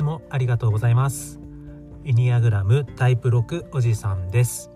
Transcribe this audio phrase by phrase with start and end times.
[0.00, 1.38] つもありがとうございます。
[2.06, 4.70] エニアグラムタイプ6おじさんです。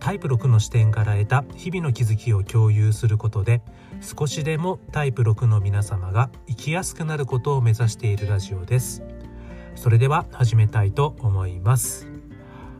[0.00, 3.62] タイプ6の視点から得た日々の気づきを共有することで
[4.00, 9.04] 少しでもタイプ6の皆様が生きやすくなることを目指しているラジオです。
[9.76, 12.08] それでは始めたいと思います。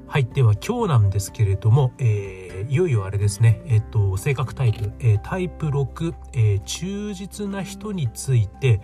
[0.09, 3.63] はいでは今日なんですけれども、えー、いよいよあれですね。
[3.67, 8.81] えっ、と性格タイプ、えー、タイプ6、えー、忠実な人について、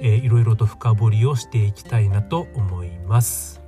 [0.00, 3.60] えー、いろいろと深掘りをしていきたいなと思います。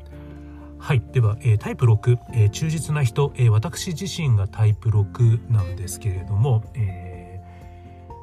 [0.78, 1.02] はい。
[1.12, 7.40] では、えー、タイプ6、えー、忠実な人、えー、私自身がタイプ6なんですけれども、え、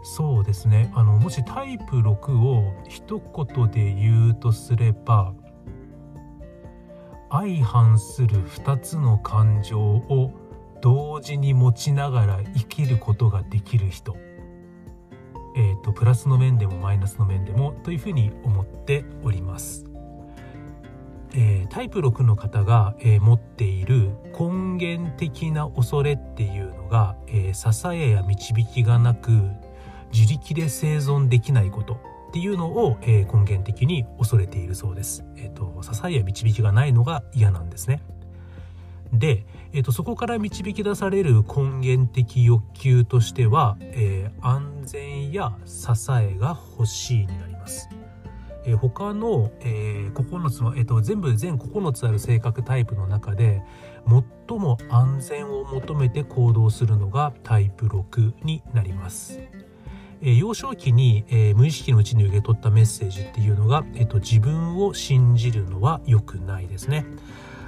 [0.04, 0.92] そうですね。
[0.96, 5.34] あのもしタイプ6を一言で言うとすれば
[7.32, 10.32] 相反する2つの感情を
[10.82, 14.18] 同時に持ちながら生きることができる人、
[15.56, 19.86] えーと、プラスの面でもマイナスの面でもというふうに思っております。
[21.34, 29.32] えー、タイプ6の方が、えー、持っている根源的な恐れっていうのが、えー、支えや導きがなく
[30.12, 35.24] 自力で生存できないことっていうのを、えー、根源的に恐れているそうです。
[35.38, 38.02] え、ー、と、支えや導きがないのが嫌なんですね。
[39.14, 44.48] で、えーと、そこから導き出される根源的欲求としては、えー、
[44.82, 47.88] 安全や支えが欲しいになります。
[48.66, 53.62] えー、他の、えー、9つの、えーと、全部全9つある性格タイプの中で
[54.48, 59.40] 最も安全を求めて行動するのがタイプ6になります。
[60.24, 67.06] え幼少期に、え無意識のうちに受け取ったメッセージっていうのが、えっと、自分を信じるのは良くないですね。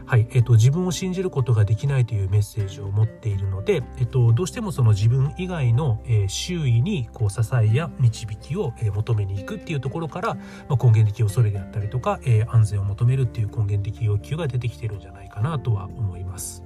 [0.06, 10.36] はい、えっと、自分を信じることができないというメッセージを持っているので、えっと、どうしてもその自分以外の、えー、周囲にこう支えや導きを、えー、求めに行くっていうところから、
[10.68, 16.64] まあ、根源的恐れであったりとか、えー、安全を求めるっていう根源的要求が出てきてるんじゃないかなとは思います。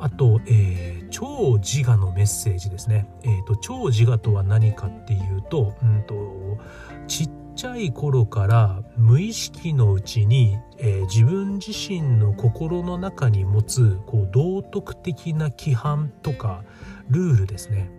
[0.00, 3.10] あと、えー、超自我のメッセージですね。
[3.24, 6.58] えーと、超自我とは何かっていうと,、うんと、
[7.08, 16.62] ちっちゃい頃から無意識のうちに、えー、自分自身の心の中に持つこう道徳的な規範とか
[17.10, 17.90] ルールですね。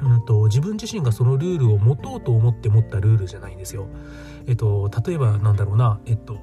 [0.00, 3.88] うんと、自分自身がそのルールを持とうと思って持ったルールじゃないんですよ。
[4.46, 6.38] えっと、例えばなんだろうな、えっと、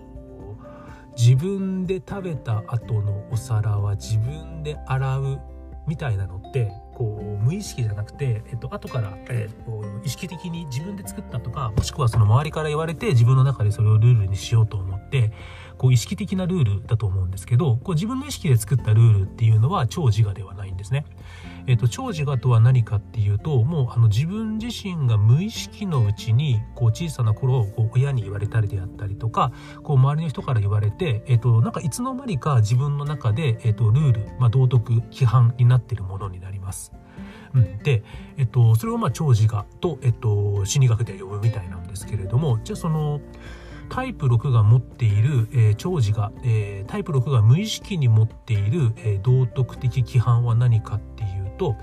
[1.18, 5.40] 自分で食べた後のお皿は自分で洗う
[5.88, 15.32] みたいなのってこう無意識じゃなくて、えっと後から、えっと意識的に自分で作ったとかもしくはその周りから言われて自分の中でそれをルールにしようと思って
[15.78, 21.06] こう意識的なルールだと思うんですけどこう自分の意識で作ったルールっていうのは超自我ではないんですね。
[21.68, 29.52] えっと、超自我とは何かっていうともうあの自分自身が無意識のうちにこう小さな頃こう親に言われたりであったりとか
[29.84, 36.92] こう周りの人から言われて、えっと、なんかいつの間にか自分の中で、えっと、ルール、まあ、道徳規範になっているものになります。
[37.84, 38.04] で、
[38.38, 43.22] えっと、それをまあ超自我と、えっと、心理学で呼ぶみたいなんですけれどもじゃあその
[43.90, 51.25] タイプ6が持っている、えー、長寿が、えー、タイプ6が無意識に持っている、えー、道徳的規範は何かっていう
[51.56, 51.76] と、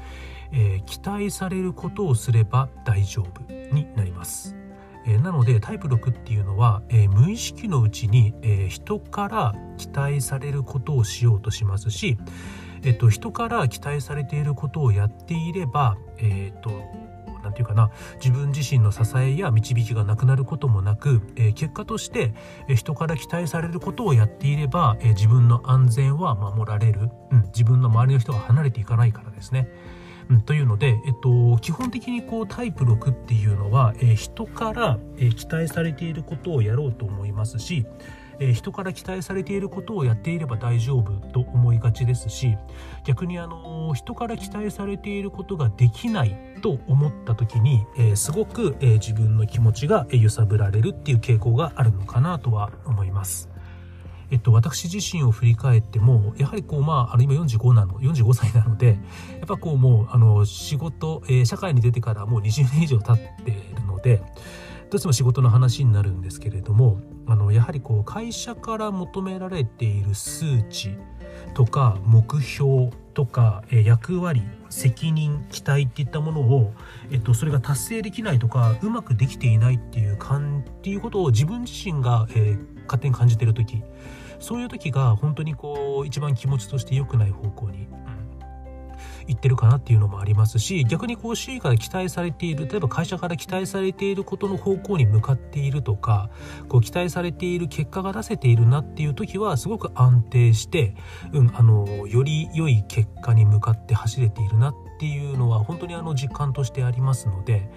[0.53, 4.57] えー、期待されることをすれば大丈夫になります。
[5.05, 12.19] えー、なのでタイプ6っていうのは、えー、無意識のうちに、えー、人から期待されることをしようとしますし、
[12.85, 16.71] えっと、人から期待されていることをやっていれば、えっと
[17.53, 22.35] 何て言うかな自分自身の支えや導きがなくなることもなく、えー、結果として、
[22.69, 29.69] えー、人から期待されることをやっていれば、えー、自分の安全は守られる、うん、自分の周りの人が離れていかないからですね。
[30.31, 37.85] うん、というので、えっと、基本的にこうタイプ6っていうのは、え、人から、え、期待されていることをやろうと思いますし、
[38.43, 42.57] え、人から期待されていることをやっていれば大丈夫と思いがちですし
[43.05, 53.49] 逆にあの人から期待されていることができないと思った時に、え、すごく、え、自分の気持ちが揺さぶられるっていう傾向があるのかなとは思います。
[54.31, 58.99] えっと、私自身を振り返ってもやはりこうまああの今45なの45歳なので
[59.33, 64.23] やっぱこうもうあの仕事、えー、社会に出てからもう20年以上経っているので
[64.89, 70.97] どうしても仕事の話になるんですけれどもあのやはりこう会社から求められている数値
[71.55, 76.73] とか目標とか、え役割責任期待っていったものを、
[77.11, 83.83] えっと、それが達成できないとかうまくできていないっていう感っていうことを自分自身が、えー、勝手に感じてる時
[84.41, 87.87] そういう時が本当にこう一番気持ちとして良くない方向に
[89.27, 96.31] 言ってるかなっていうのもありますし逆にこう周囲から期待されている例えば会社から期待されていることの方向に向かっているとか
[96.69, 100.95] こう期待されている結果が出せているなっていう時はすごく安定して、
[101.33, 107.69] うん、あのより良い結果に向かって走れているなってていうのは本当にあの実感としてありますので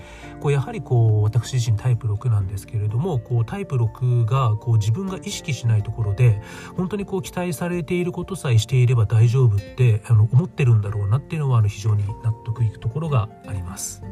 [0.41, 6.39] こうやはりこう私自身タイプ6なんですけれどもこうタイプ6がこう自分が意識しないところで
[6.77, 14.03] 本当にこう期待されていることさえしていれば大丈夫ってあの思ってるんだろうなっていうのはあの非常に納得いくところがあります。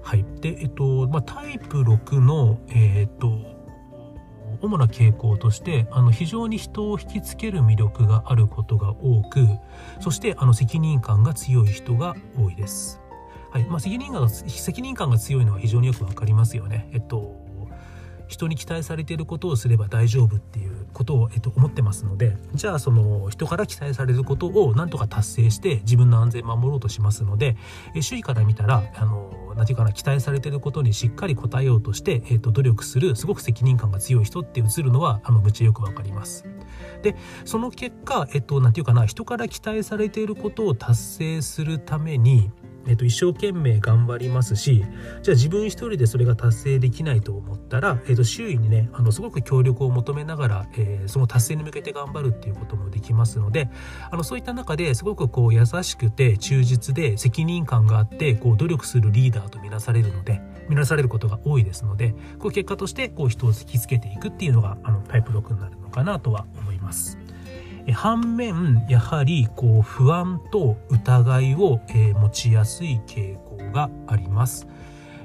[0.00, 3.57] はいでえっとまあ、タイプ6の、えー、っと
[4.60, 9.46] 主な傾向としてあの非常に人を引きつける魅力があることが多く
[10.00, 13.00] そしてあの責任感が強い人が多いです。
[13.50, 16.88] はいまあ、責任感が責任感が強いのは非常によくわかりますよね。
[16.92, 17.47] えっと
[18.28, 27.56] 人に期待されていることをすれば大丈夫っていうことを、えっと、思ってますのでじゃあその人から期待されることをなんとか達成して自分の安全を守ろうとしますので
[27.94, 36.44] え周囲から見たらあの何て言うかな期待されてることにしっかり応えようとして、えーと、努力するすごく責任感が強い人って映るのはあのむちゃよくわかります。
[37.02, 42.50] でその結果、えっ、と何て言うかな人から期待されていることを達成するために
[42.88, 44.84] えっと、一生懸命頑張りますし
[45.22, 53.70] じゃあ自分一人でそれが達成できないと思ったら、えっと、周囲にねあのすごく協力を求めながら、えー、その達成に向けて頑張るっていうこともできますので
[54.10, 67.18] あのそういった中ですごくこう優しくて忠実で責任感があってこう努力するリーダーとみなされるので見なされることが多いですのでこう結果としてこう人を引きつけていくっていうのがあのタイプ6になるのかなとは思います。
[67.92, 74.66] 反面やはりこう不安と疑いを、持ちやすい傾向があります。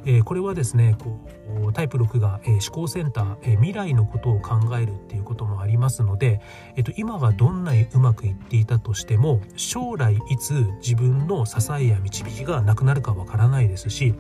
[0.06, 1.20] えこれはですねこ
[1.68, 6.42] うタイプ6が、え思考センター、え未来のことを考えるっていうこともありますので、
[6.76, 14.14] えっと、今がどんなにうまくいっていたとしても将来いつ自分の支えや導きがなくなるかわからないですし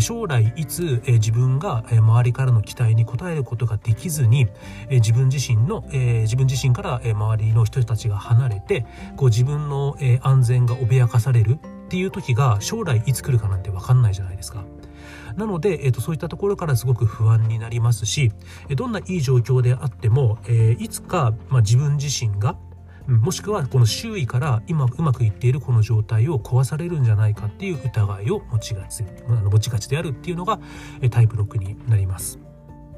[0.00, 4.48] 将来いつ自分が周りからの期待に応えることができずに
[4.90, 8.84] 自分自身の自分自身から周りの人たちが離れて
[9.16, 14.64] こう自分の安全が脅かされるっていう時が将来いつ来るかなんて分かんないじゃないですか。
[15.36, 18.32] なので、えーと、そういったところからすごく不安になりますし
[18.74, 22.56] どんないい状況であっても、えー、いつか、まあ、自分自身が
[23.06, 30.58] もしくはこの周囲から今うまくいっているこの状態を壊されるんじゃないかっていう疑いを持ちがち持ちがちであるっていうのが
[31.10, 32.45] タイプ6になります。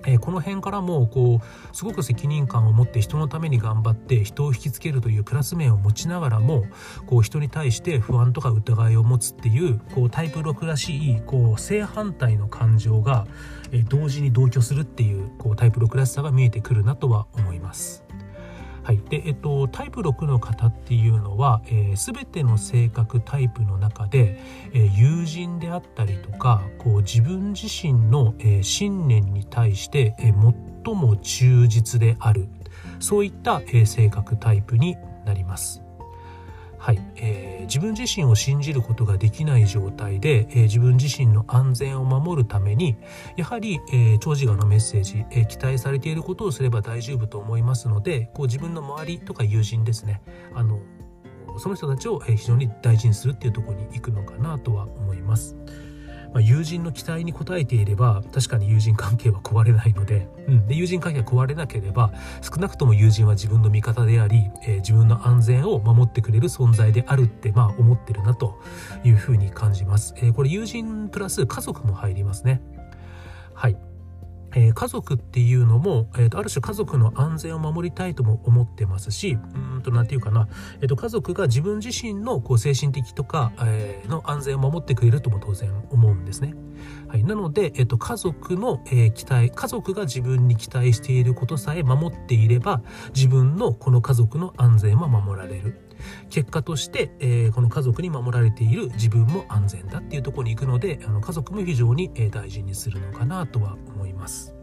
[0.06, 6.64] えこの辺からもこうすごく責任感を持って人のために頑張って人を引きつけるというプラス面を持ちながらも
[7.06, 13.26] こう人に対して不安とか疑いを持つっていうこうタイプ6らしいこう正反対の感情が、
[13.72, 18.07] え同時に同居するっていうこうタイプ6らしさが見えてくるなとは思います。
[18.88, 24.40] はいでえっと、タイプ6の方っていうのは、えー、全ての性格タイプの中で、
[24.72, 30.32] えー、友人であったりとかこう自分自身の、えー、信念に対して、え
[30.84, 32.48] 最も忠実である
[32.98, 34.96] そういった、え性格タイプに
[35.26, 35.87] なります。
[36.78, 42.96] はい、えー、自分自身を信じることができない状態で、えー、自分自身の安全を守るために
[43.36, 50.22] やはり、えー、長寿のメッセージ、え期待されていることをすれば大丈夫と思いますのでこう自分の周りとか友人ですね
[50.54, 50.80] あの
[51.58, 55.56] その人たちを非常に大事にするっていうところに行くのかなとは思います。
[56.38, 68.56] まあ、友人の期待に応えていれば確かに友人関係は壊れないので,、うん、で友人関係が壊れなければ少なくとも友人は自分の味方であり、えー、自分の安全を守ってくれる存在であるってまあ思ってるなと
[69.02, 70.14] いうふうに感じます。
[70.18, 72.62] えー、これ友人プラス家族も入りますね。
[73.52, 73.87] はい
[74.58, 80.48] えー、家族っていうのも、えーと、ある種家族の安全を守りたいとも思ってますしうんと何て言うかな、
[80.80, 86.54] えーと、家族が自分自身のこう精神的とか、えー、の安全を守ってくれるとも当然思うんですね。
[87.06, 92.82] はい、なので、えーと、家族の、えー、期待家族が自分に期待していることさえ守っていれば
[93.14, 95.87] 自分のこの家族の安全は守られる。
[96.30, 104.58] 結果として、えー、この家族に守られている自分も安全だっていうところに行くのであの家族も非常に、大事にするのかなとは思います。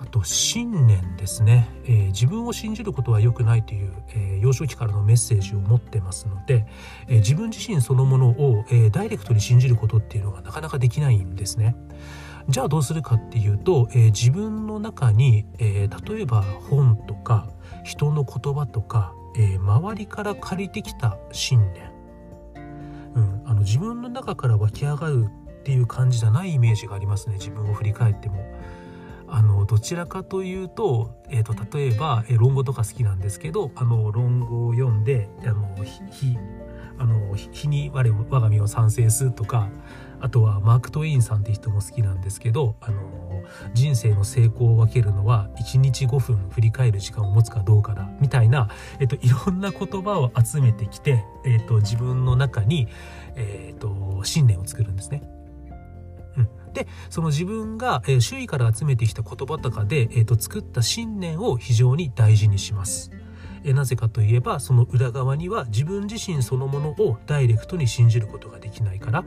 [0.00, 6.66] あと信念ですね、えー、自分を信じることは良くないという、えー、幼少期からのメッセージを持ってますので、
[7.08, 11.74] えー、自分自身そのものを、えダイレクトに信じることっていうのがなかなかできないんですね。
[12.48, 17.50] じゃあどうするかっていうと、え自分の中に、え例えば本とか
[17.88, 21.92] 人の言葉とかえー、周りから借りてきた信念、
[23.14, 28.44] うん、あの自分の中から湧き上がるっていう感じじゃないイメージがありますね自分を振り返っても。
[29.30, 35.68] あのどちらかというと,、えーと、例えば、え論語とか好きなんですけどあの論語を読んであの
[36.10, 36.38] 非
[36.98, 39.68] あの日に我我が身を賛成するとか
[40.20, 48.68] あとはマーク・トウェインさんって人も好きなんですけどあの人生の成功を分けるのは1日5分振り返る時間を持つかどうかだみたいな、
[49.00, 52.88] えっと、いろんな言葉を集めてきて、えっと、自分の中に、
[53.36, 55.22] えっと、信念を作るんですね。
[56.36, 63.10] うん、でその自分が、え、周囲から集めてきた言葉とかで、えっと、作った信念を非常に大事にします。
[63.68, 69.24] えなぜかといえばその裏側には自分自身そのものをダイレクトに信じることができないから。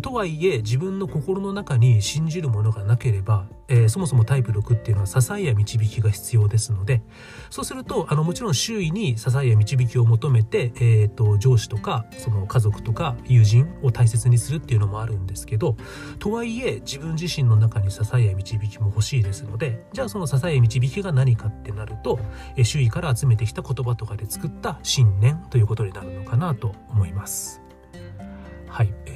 [0.00, 7.02] とはいえ自分の心の中に信じるものがなければ、えー、そもそもタイプ6っていうのは支えや導きが必要ですので
[7.48, 15.76] そうするとあのもちろん周囲に支えや導きを求めて、えーと、上司とかその家族とか友人を大切にするっていうのもあるんですけど
[16.18, 22.18] とはいえ自分自身の中に支えや導きも欲しいですのでじゃあその支えや導きが何かってなると、
[22.56, 27.67] えー、周囲から集めてきた言葉とかで作った信念ということになるのかなと思います。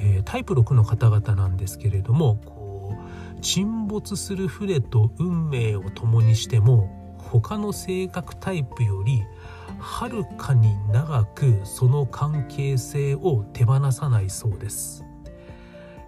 [0.03, 2.95] えー、タイプ6の方々なんですけれどもこ
[3.37, 9.23] う沈没する船と運命を共にしても他の性格タイプより
[9.79, 15.03] はるかに長くその関係性を手放さないそうです。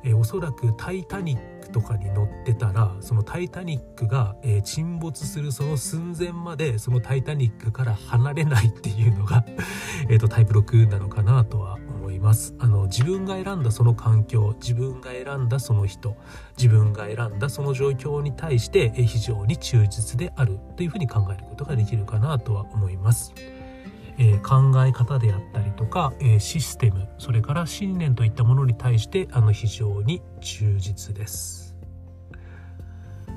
[0.05, 9.43] え、おそらく「タイタニック」とかに乗ってたらその「タイタニックが」え、沈没するその寸前までその「タイタニック」から離れないっていうのが
[10.07, 11.79] えとタイプ6なのかなとは
[12.25, 16.17] ますあの自分が選んだその環境自分が選んだその人
[16.58, 23.34] 自分が選んだその状況に対して非常に忠実であるというふうに考えることができるかなとは思います。
[24.17, 31.65] えー、考え方であったりとか、えー、システムそれから信念といったものに対してあの非常に忠実です。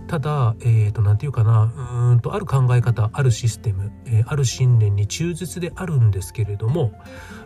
[0.09, 6.93] ただ、えー、と、ていうかな、うんと、ある考え方、あるシステム、えー、ある信念に忠実であるんですけれども、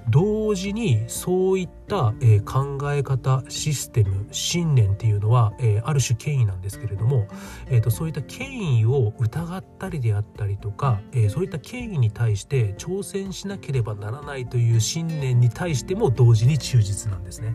[0.09, 7.27] 同時にそういった、え、考え方、システム、信念っていうのは、え、ある種権威なんですけれども、
[7.69, 17.55] えーと、そういった権威を疑ったりであったりとか、え、そういった権威に対して挑戦しなければならないという信念に対しても同時に忠実なんですね。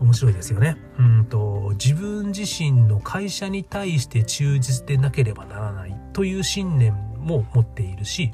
[0.00, 0.76] 面白いですよね。
[0.98, 8.32] うんと自分自身の会社に対して忠実でなければならないという信念も持っているし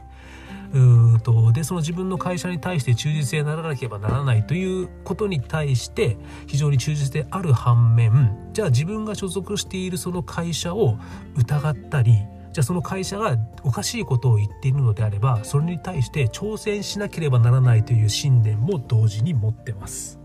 [0.73, 10.97] うーとでその自分の会社に対して忠実でならなければならないということに対して非常に忠実である反面じゃあ自分が所属しているその会社を
[11.37, 12.13] 疑ったり
[12.53, 20.19] じゃあその会社がおかしいことを言っているのであればそれに対して挑戦しなければならないという信念も同時に持ってます。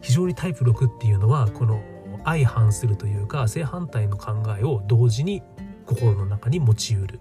[0.00, 1.82] 非常にタイプ6っていうのはこの
[2.24, 5.42] 相反するというか正反対の考えを同時に
[5.88, 7.20] 心の中に持ちうる、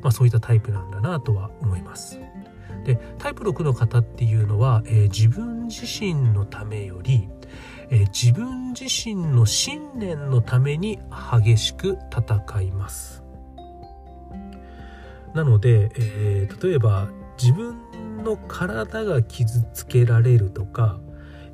[0.00, 2.18] まあ、そういったタイプなんだなとは思います。
[2.84, 7.28] でタイプ6の方っていうのは、えー、自分自身のためより、
[7.90, 10.98] えー、自分自身の信念のために
[11.32, 13.22] 激しく戦います。
[15.34, 17.08] なので、えー、例えば
[17.38, 17.76] 自分
[18.24, 20.98] の体が傷つけられるとか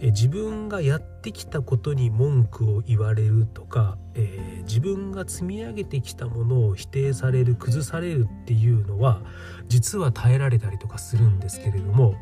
[0.02, 9.22] え自分がやってきたことに文句を言われるとか、えー、自分が積み上げてきたものを否定される崩されるっていうのは
[9.68, 12.16] 実は耐えられたりとかするんですけれども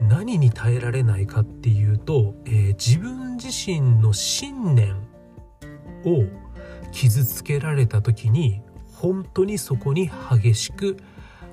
[0.00, 4.96] 何に耐えられないかっていうと、えー、自分自身の信念
[6.04, 6.24] を
[6.90, 8.60] 傷つけられた時に
[8.92, 10.96] 本当にそこに激しく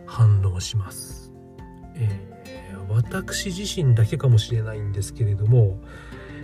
[0.08, 1.32] 反応します。
[1.96, 2.35] えー
[2.90, 5.80] 私自身だけかもしれないんですけれども、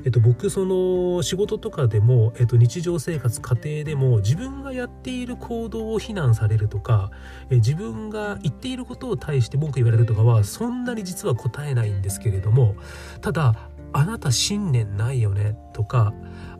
[0.03, 7.12] えっと、僕その仕事とかでも、えっと、日常生活家庭でも自分がやっている行動を非難されるとか
[7.50, 12.75] え自分が言っていることを対して文句言われるとかはそんなに実は答えないんですけれども
[13.21, 16.13] ただあなた信念ないよねとか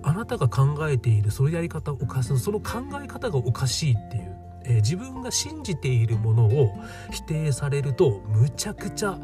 [0.04, 4.36] あなたが考えているそのやり方おかしいその考え方がおかしいっていう、
[4.66, 6.74] え、自分が信じているものを
[7.12, 9.18] 否定されるとむちゃくちゃ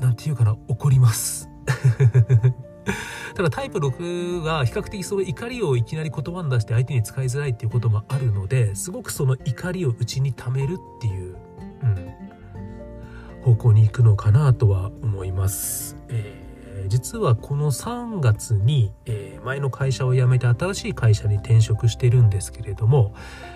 [0.00, 1.48] 何て言うかな怒ります
[3.34, 11.36] ただタイプ6は比較的その怒りをいきなり言葉に出して相手に使いづらいっていうこともあるのですごくその怒りを内に溜めるっていう、
[11.82, 15.96] うん、方向に行くのかなとは思います。
[16.08, 16.37] えー
[16.88, 23.14] 実はこの3月に、えー、前の会社を辞めて新しい会社に転職してるんですけれども、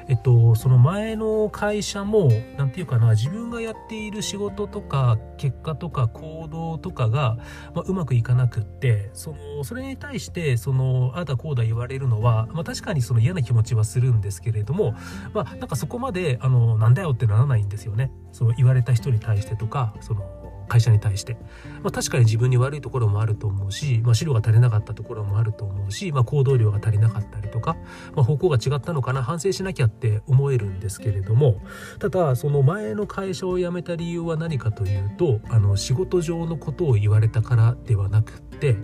[0.08, 7.38] えっと、その前の会社も何て言うかな自分がやっている仕事とか結果とか行動とかが、
[7.74, 14.94] まあ、うまくいかなくってそのそれに対してそのああだこうだ言われるのは、まあ、確かにその嫌な気持ちはするんですけれども、
[15.32, 18.10] まあ、なんかそこまであのなんだよってならないんですよね。
[18.32, 21.36] その言われた人に対してとかその会社に対して、
[21.82, 27.76] まあ、確かに自分に悪いところもあると思うし、まあ、資料が足りなかったところもあると思うし、まあ、行動量が足りなかったりとか、
[28.14, 31.60] ま、方向が違ったのかな反省しなきゃって思えるんですけれども
[31.98, 38.76] ただその前の会社を辞めた理由は何かというとあの仕事上のことを言われたからではなくて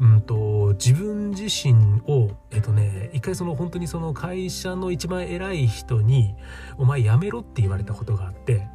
[0.00, 6.34] うんと、自分自身を、えっとね、一回その本当にその会社の一番偉い人に、
[6.76, 8.68] お前辞めろって言われたことがあって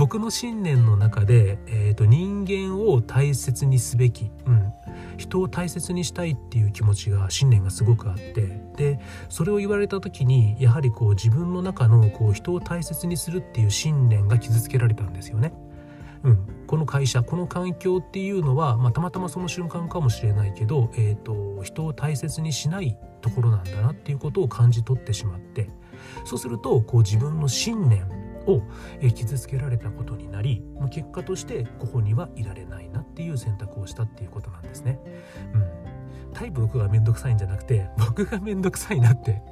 [0.00, 4.72] 僕の信念の中で、えーと、人間を大切にすべき、うん、
[5.18, 15.52] 人を大切にしたいっていう気持ちが信念がすごくあってでそれを言われた時にやはりこう自分の中のこう人を大切にするっていう信念が傷つけられたんですよね。
[16.24, 25.68] うん、この会社この環境っていうのは、まあ、たまたまその瞬間かもしれないけど、えーと人を大切にしないところなんだなっていうことを感じ取ってしまって
[26.24, 28.62] そうするとこう自分の信念を
[29.14, 34.98] 傷つけられたことになり結果としてここにはいられないなっていう選択をしたっていうことなんですね。
[35.54, 35.90] うん。
[36.32, 39.42] タイプ6がめんどくさいんじゃなくて僕がめんどくさいなって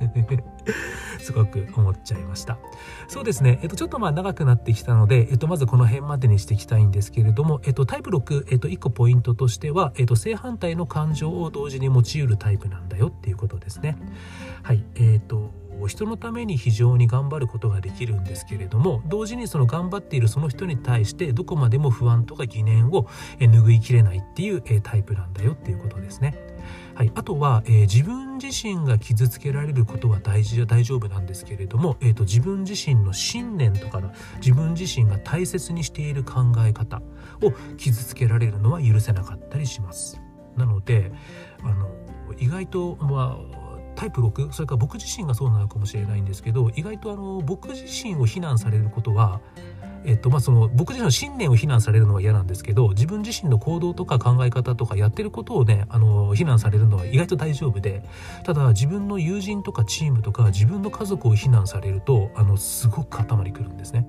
[1.20, 2.58] すごく思っちゃいました。
[3.08, 3.58] そうですね。
[3.62, 13.96] えっとちょっとまあ長くなってきたのでえっとまずこの辺までにしていきたいんですけれどもえっとタイプ6えっと1個ポイントとしてはえっと正反対の感情を同時に持ちうるタイプなんだよっていうことですね。
[14.62, 14.84] はい。
[14.94, 15.52] えっと
[15.86, 23.04] 人のために非常に頑張ることができるんですけれども同時にその頑張っているその人に対してどこまでも不安とか疑念を
[23.38, 26.34] 拭いきれないっていうタイプなんだよっていうことですね。
[26.94, 34.02] はい、あとは、えー、自分自身が傷つけられることは大事大丈夫なんですけれども、えーと、自分自身の信念とか
[34.40, 37.00] 自分自身が大切にしている考え方
[37.42, 40.20] を傷つけられるのは許せなかったりします。
[40.56, 41.12] なので
[41.62, 41.88] あの
[42.38, 43.67] 意外と、まあ
[43.98, 49.40] タイプ6それから僕自身がそうなのかもしれないんですけど意外とあの僕自身を非難されることは
[50.04, 58.04] えっとまあ、その僕自身の信念を非難されるのは嫌なんですけど自分自身の行動とか考え方とかやってることをねあの非難されるのは意外と大丈夫で
[58.44, 64.06] ただ自分の友人とかチームとか自分の家族を非難されるとあのすごく頭にくるんですね。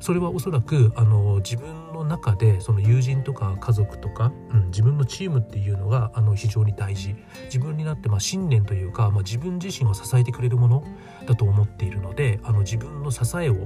[0.00, 10.84] それはおそらくあの自分の中でその友人とか家族とか、うん、自分のチームっていうのがあの非常に大事自分になってまあ信念というか、まあ、自分自身を支えてくれるもの
[11.26, 13.56] だと思っているのであの自分の支えを、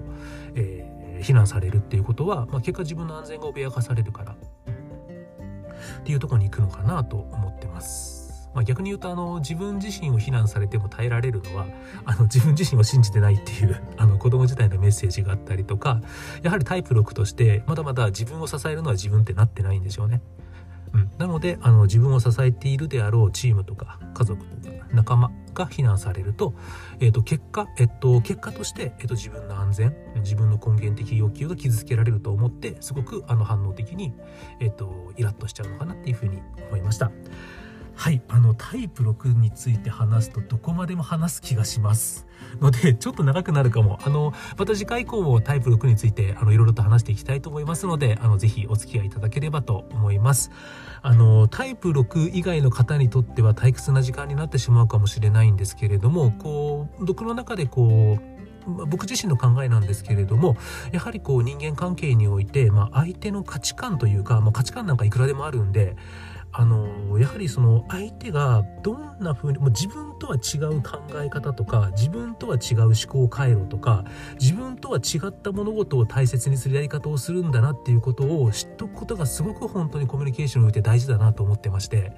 [0.54, 8.19] えー、非難されるっていうことは、まあ、結果自分の安全が脅かされるからっていうとこに行くのかなと思ってます。
[8.54, 11.66] まあ、逆に言うとあの自分自身を非難されても耐えられるのは
[12.04, 16.00] あの自分自身を信じてないっていう あの子供自体のメッセージがあったりとか
[16.42, 20.20] やはりタイプ6としてまだまだ自分を支えるのは自分ってなってないんでしょうね。
[20.92, 26.54] うん、なのであの自分を支えているであろうチームとか家族とか仲間が非難されると,、
[26.98, 34.12] えー、と結果、えっと、結果として、えー、と自分の安全自分の根源的要求が傷つけられると思ってすごくあの反応的に、
[34.58, 37.12] えー、とイラッとしちゃうのかなっていうふうに思いました。
[38.00, 42.26] はいあのタイプ6について話すとどこまでも話す気がします。
[42.58, 43.98] のでちょっと長くなるかも。
[44.02, 50.50] あのまた次回以降もタイプ6についてあのいろいろと話していきたいと思いますのであのぜひお付き合いいただければと思います。
[51.02, 58.40] あのタイプ6以外の方にとっては退屈な時間になってしまうかもしれないんですけれどもこう僕の中でこう
[58.86, 60.56] 僕自身の考えなんですけれども
[60.92, 65.96] やはりこう人間関係において、まあ、相手の価値観というか、まあ、価値観なんかいくらでもあるんで
[66.52, 74.04] あのやはりその相手がどんな風にもう自分とは違う考え方とか自分とは違う思考回路とか
[74.40, 82.12] 自分とは違った物事を大切にするやり方をするんだなっていうことを知っとくことがすごく本当にコミュニケーションにおいて大事だなと思ってまして、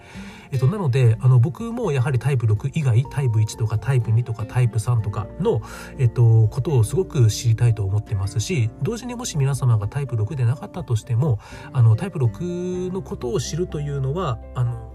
[0.51, 5.61] えっと、なのであの僕もやはりタイプ6以外タイプ1とかタイプ2とかタイプ3とかの、
[5.99, 11.39] えっと、ことをすごく知りたいと思ってますし同時にもし皆様がタイプ6でなかったとしても
[11.73, 14.93] あのタイプ6のことを知るというのははあの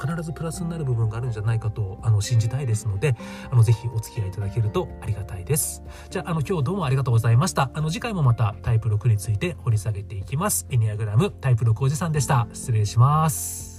[0.00, 3.16] 必ずプラスになる部分があるんじゃないかとあの信じたいですので
[3.50, 5.82] あのぜひお付き合いいただけるとありがたいです。
[6.10, 7.70] じゃああの今日どうもありがとうございました。
[7.72, 10.66] あの次回もまたタイプ6について掘り下げていきます。
[10.70, 12.46] エニアグラムタイプ6おじさんでした。
[12.52, 13.75] 失礼します。